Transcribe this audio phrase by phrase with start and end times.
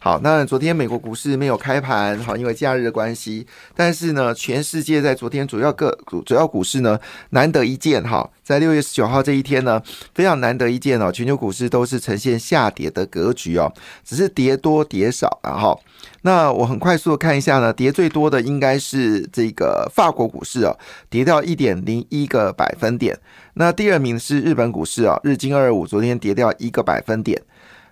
[0.00, 3.44] 好，那昨天美国股市没有开盘，好，因为假日的关系。
[3.74, 6.98] 但是呢，全世界在昨天主要个主要股市呢，
[7.30, 9.82] 难得一见哈，在六月十九号这一天呢，
[10.14, 13.72] 非常难得一见哦，全球股市都是呈现下跌的格局哦，
[14.04, 15.80] 只是跌多跌少，然后，
[16.22, 20.78] 那我很快速的看一下呢，跌最多的应该是这个法国股市哦，
[21.10, 23.18] 跌掉一点零一个百分点。
[23.54, 27.42] 那第二名是日本股市啊，日经二二五昨天跌掉一个百分点。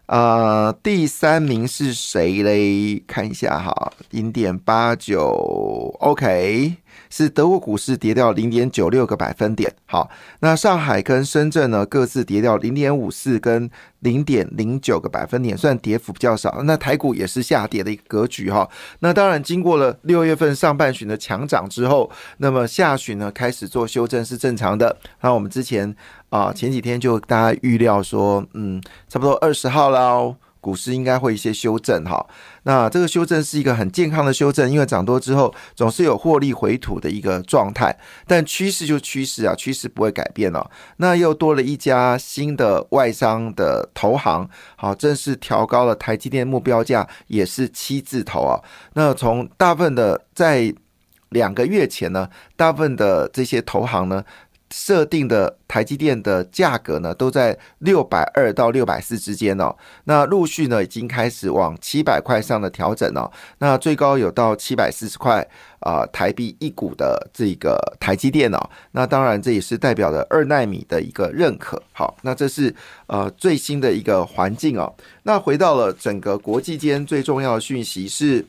[0.06, 3.02] 呃，第三名是谁嘞？
[3.09, 6.77] 看一下哈，零点八九，OK，
[7.10, 9.74] 是德国股市跌掉零点九六个百分点。
[9.87, 16.62] 好，那上海跟深圳呢，各自跌掉零点五四跟零点零九个百分点，算跌幅比较少。
[16.62, 18.69] 那台股也是下跌的一个格局哈。
[19.00, 24.97] 那当然，经过了六月份上半旬的强涨之后，那么下旬呢开始做修正是正常的。
[25.20, 25.97] 那我们之前。
[26.28, 32.27] 啊，前几天就大家预料说，嗯，差不多二十号了，股市应该会一些修正哈。
[32.64, 37.96] 那这个修正是一个很健康的修正，因为涨多之后总是有获利回吐的一个状态。
[38.27, 40.68] 但趋势就趋势啊，趋势不会改变了。
[40.96, 48.61] 那又多了一家新的外商的投行，好，正式调高了台积电目标价，也是七字头啊。
[48.94, 50.74] 那从大部分的在
[51.28, 54.24] 两个月前呢，大部分的这些投行呢。
[54.70, 59.75] 设定的台积电的价格呢，都在六百二到六百四之间哦。
[60.05, 63.31] 那陆续呢，已经开始往七百块上的调整哦。
[63.58, 65.47] 那最高有到七百四十块
[65.81, 68.58] 啊，台币一股的这个台积电哦。
[68.91, 71.80] 那当然，这也是代表了二纳米的一个认可。
[71.92, 72.75] 好，那这是
[73.06, 74.92] 呃最新的一个环境哦。
[75.23, 78.45] 那回到了整个国际间最重要的讯息是。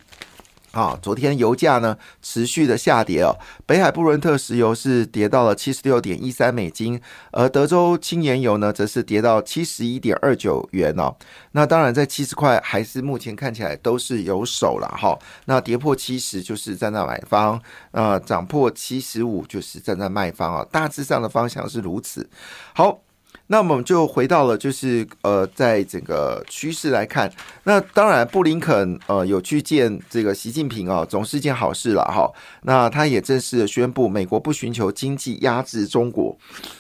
[0.72, 3.34] 啊，昨天油价呢持续的下跌哦，
[3.66, 11.16] 北海布伦特石油是跌到了七十六点一三美金，而德州轻原油呢则是跌到七十一点二九元哦。
[11.54, 15.18] 那当然在七十块还是目前看起来都是有手了哈。
[15.46, 17.60] 那跌破七十就是站在买方，
[17.92, 20.68] 呃，涨破七十五就是站在卖方啊。
[20.72, 22.30] 大致上的方向是如此。
[22.74, 23.02] 好。
[23.48, 27.32] 那我们就回到了，就是呃，在整个趋势来看，
[27.64, 32.30] 那当然布林肯呃有去见这个习近平啊，总是件好事了哈。
[32.64, 36.38] 那他也正式的宣布，美国不寻求经济压制中国。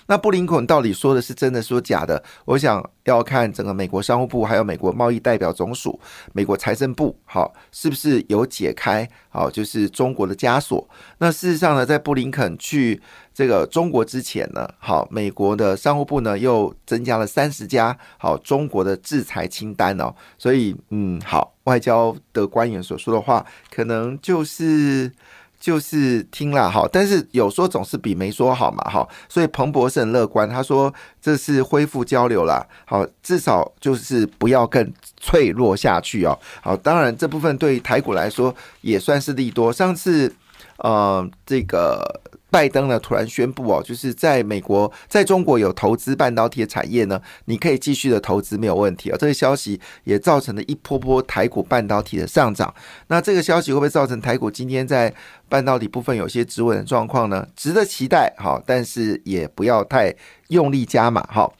[0.07, 2.21] 那布林肯到底说的是真的说假的？
[2.45, 5.99] 我想要看整个美国商务部还有美国贸易代表总署、
[6.33, 10.87] 美国财政部，好，是不是有解开好，就是中国的枷锁？
[11.19, 13.01] 那事实上呢，在布林肯去。
[13.33, 25.11] 这个中国之前呢，好，美国的商务部呢又增加了三十家好中国的制裁清单哦，所以嗯，好，外交的官员所说的话，可能就是
[25.59, 40.33] 就是听了哈，但是有说总是比没说好嘛，哈，所以彭博是很乐观，他说这是恢复交流了，好，至少就是不要更脆弱下去哦，好，当然这部分对于台股来说也算是利多，上次
[40.77, 42.21] 呃这个。
[42.49, 49.17] 拜登呢突然宣布哦，就是在美国，在中国有投资半导体的产业呢，你可以继续的投资没有问题啊。
[49.19, 52.73] 这个消息也造成了一波波台股半导体的上涨。
[53.07, 55.13] 那这个消息会不会造成台股今天在
[55.49, 57.47] 半导体部分有些止稳的状况呢？
[57.55, 60.15] 值得期待哈，但是也不要太
[60.47, 61.51] 用力加码哈。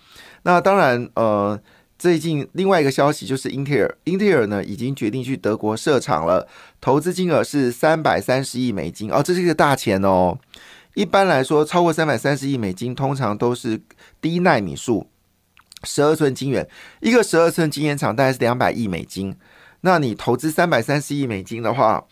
[0.44, 1.59] 那当然呃。
[2.00, 6.48] 最近另外一个消息就是英特尔，英特尔呢已经决定去德国设厂了，
[6.80, 10.38] 投资金额是三百三十亿美金哦，这是一个大钱哦。
[10.97, 13.80] 一般来说，超过三百三十亿美金，通常都是
[14.19, 15.06] 低纳米数，
[15.84, 16.68] 十二寸晶圆，
[17.02, 19.36] 一个十二寸晶圆厂大概是两百亿美金。
[19.81, 22.03] 那你投资三百三十亿美金的话，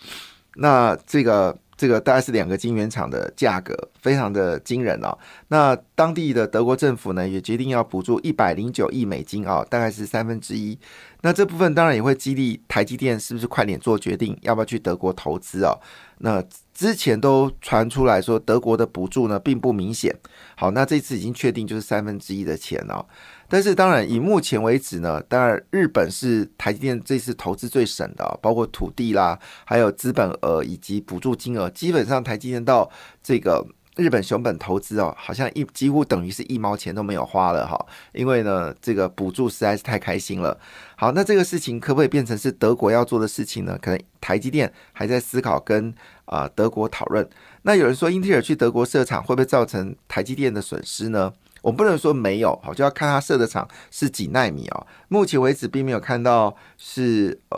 [0.58, 1.58] 那这个。
[1.78, 5.18] 这个大概是两个晶圆厂的价格，非常的惊人哦。
[5.50, 10.80] 那当地的德国政府呢，也决定要补助一百零九亿美金啊，大概是三分之一。
[11.20, 15.76] 那这部分当然也会激励台积电，是不是快点做决定，要不要去德国投资啊？
[16.20, 20.16] 那之前都传出来说，德国的补助呢并不明显。
[20.56, 23.06] 好，那这次已经确定就是三分之一的钱哦。
[23.48, 32.90] 但是当然，以目前为止呢，当然日本是台积电这次投资最省的，包括土地啦，还有资本额以及补助金额，基本上台积电到
[33.22, 33.66] 这个
[33.96, 40.58] 日本熊本投资哦，好像一几乎等于是一毛钱都没有花了哈，因为呢这个补助实在是太开心了。
[40.98, 43.78] 好，那这个事情可不可以变成是德国要做的事情呢？
[43.82, 45.94] 可能台积电还在思考跟
[46.26, 47.28] 啊德国讨论。
[47.62, 51.32] 那有人说英特尔去德国设厂会不会造成台积电的损失呢？
[51.66, 54.86] 我不能说没有，好就要看它设的厂是几纳米哦。
[55.08, 57.58] 目前为止并没有看到是呃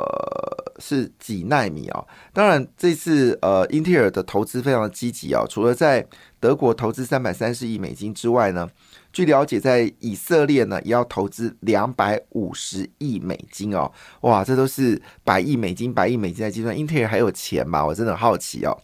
[0.80, 2.08] 是几纳米哦。
[2.32, 6.08] 当然这次呃英特尔的投资非常的积极哦，除了在
[6.40, 8.70] 德国投资三百三十亿美金之外呢，
[9.12, 13.92] 据了解在以色列呢也要投资两百五十亿美金哦。
[14.22, 17.86] 哇，这都是百亿美金、百亿美金在计算，英特尔还有钱吗？
[17.86, 18.78] 我真的好奇哦。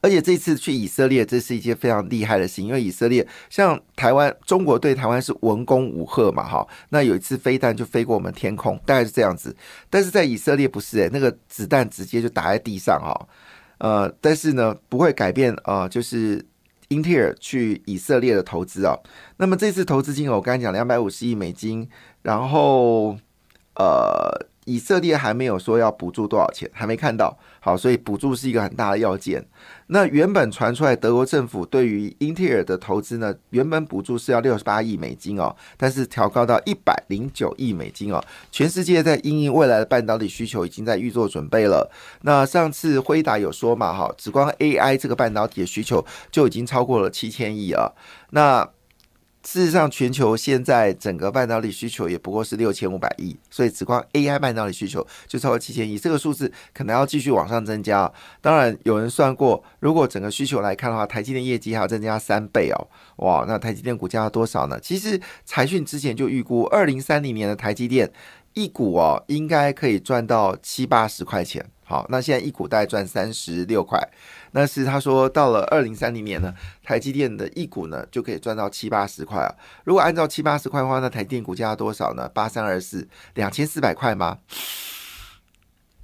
[0.00, 9.54] 而且这次去以色列，这是一件非常厉害的事情，因为以色列像台湾、中国对台湾是文攻武赫嘛，哈，那有一次飞弹就飞过我们天空，大概是这样子。
[9.88, 13.28] 但是在以色列不是诶，那个子弹直接就打在地上哈，
[13.78, 16.44] 呃，但是呢不会改变啊，就是
[16.88, 18.96] 英特尔去以色列的投资啊。
[19.36, 21.88] 那么这次投资金额我刚才讲两百五十亿美金，
[22.22, 23.16] 然后
[23.74, 24.46] 呃。
[24.66, 27.36] 以色列还没有说要补助多少钱，还没看到。
[27.60, 29.44] 好，所以补助是一个很大的要件。
[29.88, 38.22] 那原本传出来，德国政府对于英特尔的投资呢，原本补助是要六十八亿美金哦，但是调高到一百零九亿美金哦。
[38.50, 41.90] 全世界在因应未来的半导体需求，已经在预做准备了。
[42.22, 47.90] 那上次辉达有说嘛，哈，只光 AI 这个半导体的需求就已经超过了七千亿啊。
[48.30, 48.68] 那
[49.46, 58.12] 事实上，全球现在整个半导体需求也不过是六千五百亿，所以只光 AI 半导体需求就超过七千亿，这个数字可能要继续往上增加。
[58.40, 62.88] 当然，有人算过，如果整个需求来看的话，台积电业绩还要增加三倍哦，
[63.18, 64.80] 哇，那台积电股价要多少呢？
[64.80, 68.10] 其实财讯之前就预估，二零三零年的台积电
[68.54, 71.64] 一股哦，应该可以赚到七八十块钱。
[71.88, 73.96] 好，那现在一股大概赚三十六块。
[74.50, 76.52] 那是他说到了二零三零年呢，
[76.82, 79.54] 台积电的一股呢就可以赚到七八十块啊。
[79.84, 82.28] 如果按照七八十块的话，那台电股价多少呢？
[82.34, 84.38] 八三二四，两千四百块吗？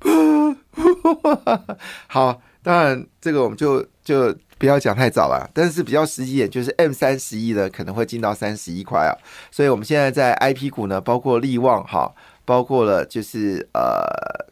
[2.07, 5.51] 好，当然这个我们就就不要讲太早了。
[5.53, 9.13] 但是比较实际点，就是 M 三十一的可能会进到三十一块啊。
[9.51, 12.13] 所以我们现在在 IP 股呢，包括利旺哈，
[12.53, 14.05] 包括了就是呃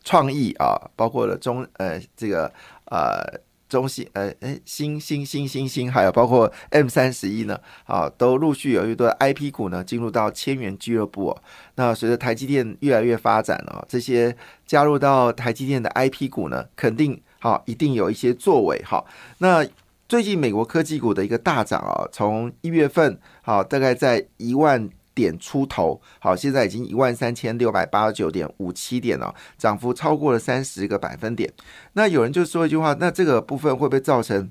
[0.02, 2.50] 创意啊，包括了中呃这个
[2.86, 3.40] 呃。
[3.70, 11.38] 中兴，呃，哎，新新新新新，还有包括 M 三十一呢，啊，都陆续有一堆 IP 股呢进入到千元俱乐部。
[11.76, 14.36] 那随着台积电越来越发展了，这些
[14.66, 18.76] 加入到台积电的 IP 股呢，肯定好一定有一些作为。
[18.84, 19.04] 哈，
[19.38, 19.64] 那
[20.08, 24.90] 最近美国科技股的一个大涨啊，从一月份好大概在一万。
[25.20, 31.52] 点出头，好，现在已经一万三千六百八十九点五七点了，涨幅超过了三十个百分点。
[31.92, 34.50] 那有人就说一句话，那这个部分会不会造成？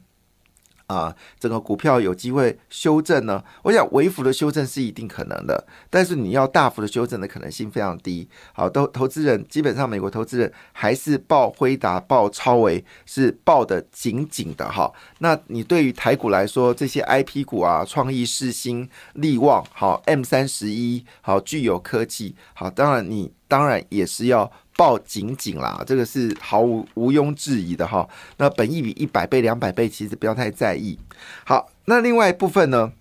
[0.90, 3.44] 啊，整个股票有机会修正呢？
[3.62, 8.28] 我想微幅的修正是一定可能的，但是你要大幅的修正的可能性非常低。
[8.54, 14.92] 好，都投资人基本上美国投资人还是抱辉达、抱超维是抱的紧紧的哈。
[15.20, 24.52] 那你对于台股来说，这些 I P 股啊，创意、世新、力旺、好 M 三十一、好具有科技，好，当然你当然也是要。
[24.80, 28.08] 抱紧紧啦，这个是毫无毋庸置疑的哈。
[28.38, 30.98] 那本意比一百倍、两百倍，其实不要太在意。
[31.44, 32.94] 好，那另外一部分呢？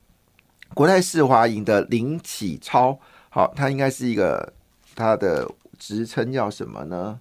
[0.75, 2.98] 国泰世华银的林启超，
[3.30, 4.52] 好，他应该是一个
[4.96, 5.48] 他的
[5.78, 7.20] 职称叫什么呢？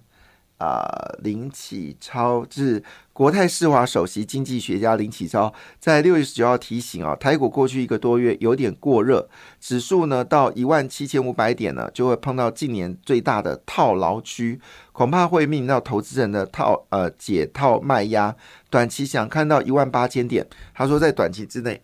[0.58, 0.84] 啊，
[1.20, 2.82] 林启超是
[3.12, 9.28] 国泰世华首席经济学家林启超在六月十九号提醒啊，台股过去一个多月有点过热，
[9.60, 14.60] 指数呢到一万七千五百点呢，就会碰到近年最大的套牢区，
[14.92, 18.34] 恐怕会面临到投资人的套呃解套卖压，
[18.68, 21.80] 短期想看到一万八千点，他说在短期之内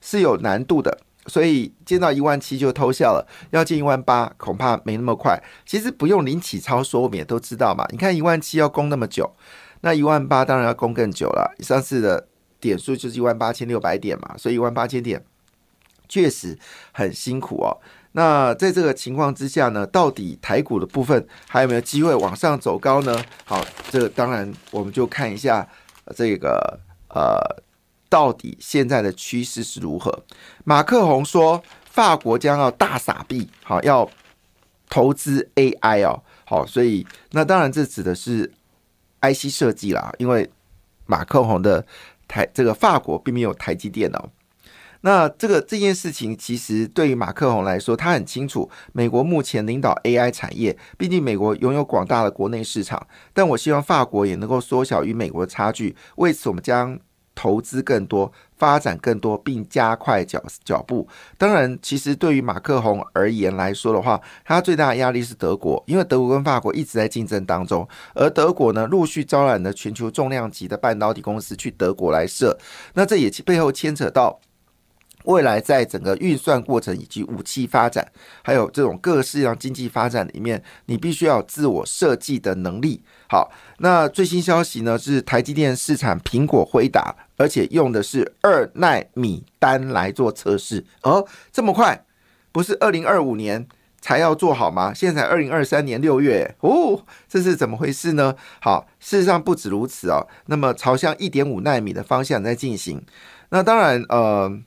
[0.00, 0.98] 是有难度的。
[1.26, 5.42] 所以见到一万七就偷笑了，要进一万八恐怕没那么快。
[5.64, 7.86] 其实不用林启超说，我们也都知道嘛。
[7.90, 9.34] 你看一万七要攻那么久，
[9.80, 11.54] 那一万八当然要攻更久了。
[11.60, 12.28] 上次的
[12.60, 15.24] 点数就是一万八千六百点嘛，所以一万八千点
[16.08, 16.58] 确实
[16.92, 17.76] 很辛苦哦。
[18.12, 23.20] 那在这个情况之下呢，到底台股的部分还有没有机会往上走高呢？
[23.44, 25.68] 好，这当然我们就看一下
[26.14, 26.78] 这个
[27.08, 27.65] 呃。
[28.08, 30.22] 到底现在的趋势是如何？
[30.64, 34.08] 马克宏说，法国将要大傻币，好要
[34.88, 38.52] 投资 AI 哦，好，所以那当然这指的是
[39.20, 40.48] IC 设计啦，因为
[41.06, 41.84] 马克宏的
[42.28, 44.30] 台这个法国并没有台积电哦。
[45.02, 56.98] 那这个这件事情其实对于马克宏来说，他很清楚，美国目前领导 AI 产业，毕竟美国拥有广大的国内市场，但我希望法国也能够缩小与美国的差距，为此我们将。
[57.36, 61.06] 投资更多，发展更多，并加快脚脚步。
[61.38, 72.58] 当然，其实对于马克宏而言来说的话，他最大的压力是德国，因为德国跟法国一直在竞争当中，而德国呢，陆续招揽了全球重量级的半导体公司去德国来设。
[72.94, 74.40] 那这也背后牵扯到
[75.26, 78.10] 未来在整个运算过程以及武器发展，
[78.42, 83.02] 还有这种各式样经济发展里面，你必须要自我设计的能力。
[83.28, 90.84] 好，那最新消息呢是台积电试产苹果辉达，而且用的是二纳米单来做测试。
[91.02, 92.04] 哦，这么快，
[92.52, 93.66] 不是二零二五年
[94.00, 94.94] 才要做好吗？
[94.94, 98.36] 现在才二零二三年六月，哦，这是怎么回事呢？
[98.60, 103.04] 好，事实上不止如此哦，那么朝向一点五纳米的方向在进行。
[103.48, 104.60] 那当然，呃。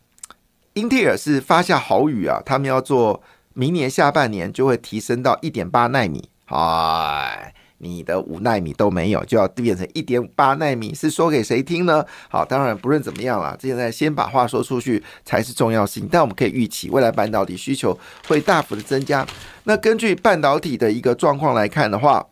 [0.79, 3.21] 英特尔是发下豪语啊，他们要做
[3.53, 6.29] 明年下半年就会提升到一点八纳米。
[6.45, 12.05] 哎，你的五纳米都没有，就要变成一点八纳米，是说给谁听呢？
[12.29, 16.07] 好，当然不论怎么样啦，现在先把话说出去才是重要性。
[16.09, 19.27] 但我们可以预期，未来半导体需求会大幅的增加。
[19.65, 22.25] 那根据半导体的一个状况来看的话，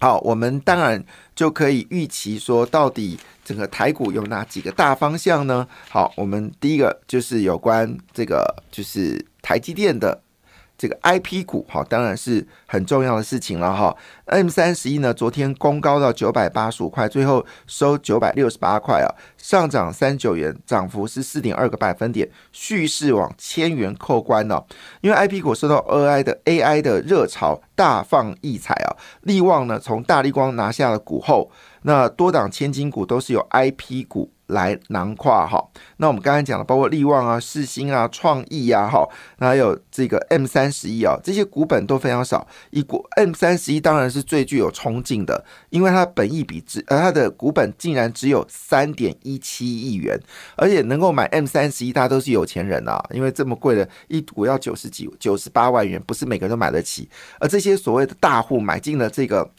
[0.00, 1.04] 好，我们当然
[1.34, 3.18] 就可以预期说，到底。
[3.42, 5.66] 整个台股有哪几个大方向呢？
[5.88, 10.22] 好，我们第一个就是有关这个，就是台积电的。
[10.80, 13.94] 这个 I P 股哈，当然是很重要的事情了哈。
[14.24, 24.64] M 三十一呢，昨天攻高到九百八十五块，最后收九百六十八块啊，上涨三九元，涨幅是四点二个百分点，蓄势往千元扣关了。
[25.02, 31.50] 因为 I P 股受到 A I 的 A I 的热潮大放异彩啊，力旺呢从大力光拿下了股后，
[31.82, 34.32] 那多档千金股都是有 I P 股。
[34.50, 35.64] 来囊括哈，
[35.96, 42.46] 那我们刚才讲的，包括利旺啊、世新啊、创意呀，哈，还有这个 M 三十一啊，这些股本都非常少。
[42.70, 50.20] 一股 M 三十一当然是最具有冲劲的，因为它本益比只，呃，它的股本竟然只有三点一七亿元，
[50.56, 57.08] 而且能够买 M 三十一，大家都是有钱人啊，因为这么贵的一股要九十几、九十八万元，不是每个人都买得起。
[57.38, 59.50] 而这些所谓的大户买进了这个，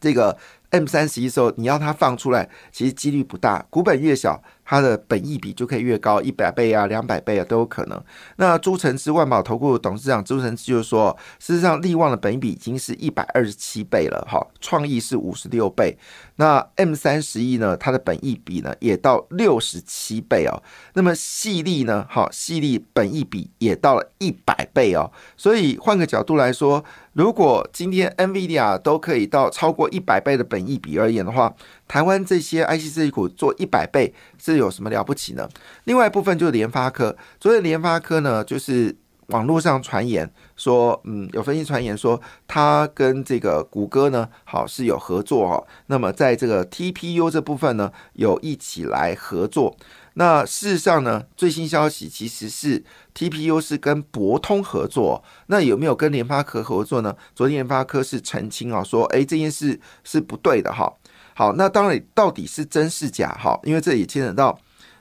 [0.00, 0.36] 这个。
[0.70, 3.66] M 三十一时候，你要它放出来，其实几率不大。
[3.70, 4.42] 股本越小。
[4.70, 7.98] 它的本益比就可以越高，一百倍啊，两百倍啊都有可能。
[8.36, 15.96] 那朱成之万宝投顾董事长朱成之就说，事实上利旺的本益比已经是一百二十七倍了，哈，创意是五十六倍。
[16.36, 20.62] 那 M 三十亿呢，它的本益比呢也到六十七倍哦。
[20.92, 25.10] 那么细粒呢，好，细粒本益比也到了一百倍哦。
[25.34, 26.84] 所以换个角度来说，
[27.14, 31.54] 如果今天 NVIDIA 都可以到超过一百倍的本益比而言的话，
[31.88, 35.48] 台湾这些 IC 设计股做一百倍是有什么了不起呢？
[35.84, 38.94] 另外一部分就是联发科，所以联发科呢，就是
[39.28, 45.64] 网络上传言说，嗯，有分析传言说，它跟这个谷歌呢，好是有合作哈。
[45.86, 49.76] 那么在这个 TPU 这部分呢，有一起来合作。
[50.14, 52.82] 那事实上呢，最新消息其实是
[53.14, 55.22] TPU 是跟博通合作。
[55.46, 57.14] 那有没有跟联发科合作呢？
[57.36, 60.92] 昨天联发科是澄清啊，说，诶，这件事是不对的哈。
[61.38, 63.28] 好，那当然到底是真是假？
[63.40, 64.58] 哈，因为这也牵扯到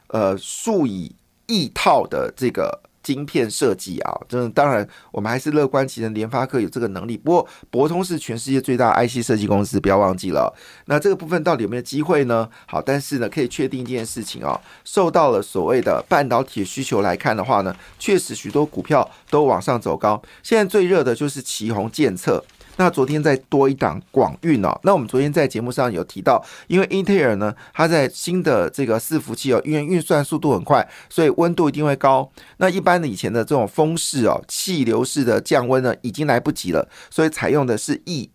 [0.10, 1.16] 呃数以
[1.48, 4.16] 亿套的这个晶片设计啊。
[4.30, 7.18] 这当然，我们还是乐观其成，联发科有这个能力。
[7.18, 10.56] 不过，博通是全世界最大 IC 设计公司，不要忘记了。
[10.86, 12.48] 那这个部分到底有没有机会呢？
[12.68, 20.22] 好，但是呢，可以确定一件事情啊，受到了所谓的半导体需求来看的话呢，确实许多股票都往上走高。
[20.44, 22.46] 现在最热的就是旗宏建测。
[22.78, 32.32] 那昨天再多一档广运哦，那我们昨天在节目上有提到，因为英特尔呢，它在新的这个伺服器哦，因为运算速度很快，所以温度一定会高。
[32.58, 38.30] 那一般的以前的这种风式哦，气流式的降温呢，已经来不及了，所以采用的是易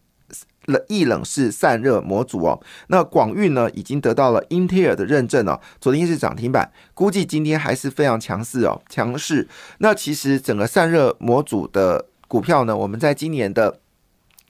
[0.66, 2.60] 冷易冷式散热模组哦。
[2.88, 9.48] 那广运呢，已经得到了英特尔的认证哦，昨天是涨停板，估计今天还是非常强势哦，强势。
[9.78, 13.78] 那其实整个散热模组的股票呢，我们在今年的。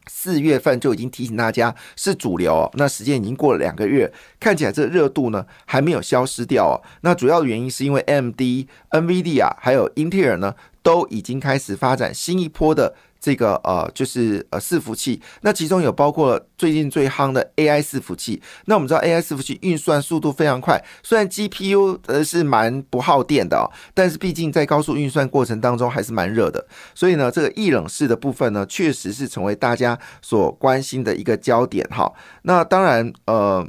[0.06, 6.74] 四月份就已经提醒大家是主流哦，那时间已经过了两个月，看起来这热度呢还没有消失掉哦。
[7.02, 12.94] 那主要的原因是因为 M D、N V D 啊，还有英特尔呢，都已经开始发展新一波的。
[13.22, 18.42] 这个呃，就是呃伺服器，那其中有包括最近最夯的 AI 伺服器。
[18.64, 26.66] 那我们知道 AI 伺服器运算速度非常快，虽然 GPU 呃是蛮不耗电的，但是毕竟在高速运算过程当中还是蛮热的。
[26.96, 32.12] 所以呢，这个易冷式的部分呢，确实是成为大家所关心的一个焦点哈。
[32.42, 33.64] 那当然呃，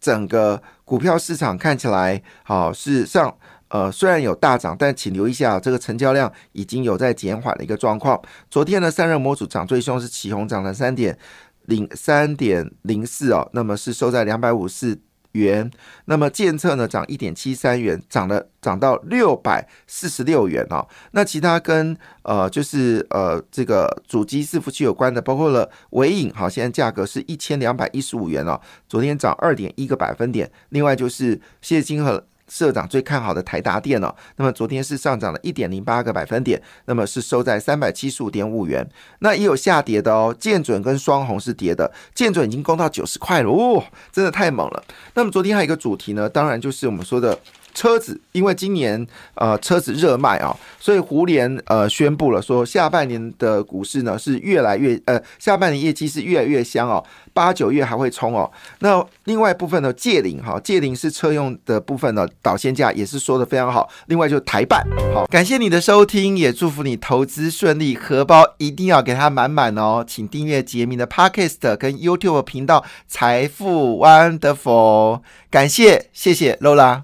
[0.00, 3.34] 整个股票市场看起来好是像。
[3.72, 8.20] 呃，虽然有大涨，但请留意一下，这个成交量已经有在减缓的一个状况。
[8.50, 11.18] 昨天呢，散热模组涨最凶是起红，涨了三点
[11.64, 15.00] 零三点零四哦，那么是收在两百五十
[15.32, 15.70] 元。
[16.04, 20.86] 那么建测呢，涨一点七三元，涨了涨到六百四十六元哦。
[21.12, 30.52] 那其他跟呃就是呃这个主机伺服器有关的，包括了伟影，好，现在价格是一千两百一十五元哦，昨天涨二点一个百分点。
[30.68, 32.26] 另外就是谢金和。
[32.52, 38.86] 社长最看好的台达电哦，那么昨天是上涨了一点零八个百分点，那么是收在三百七十五点五元。
[39.20, 43.82] 那也有下跌的哦，建准跟双红是跌的，建准已经攻到九十块了哦，
[44.12, 44.84] 真的太猛了。
[45.14, 47.38] 那么昨天还有一个主题呢，当然就是我们说的。
[47.74, 58.50] 车子，因为今年呃车子热卖啊，所以胡联呃宣布了说，下半年的股市呢是越来越呃下半年业绩是越来越香哦，八九月还会冲哦。
[58.80, 63.88] 那另外部分呢，借零哈，借零是车用的部分呢，导线价也是说的非常好。
[64.06, 70.04] 另外就台办，好，感谢你的收听，也祝福你投资顺利，荷包一定要给它满满哦。
[70.06, 77.02] 请订阅杰明的 Podcast 跟 YouTube 频道财富 Wonderful，感谢谢谢 Lola。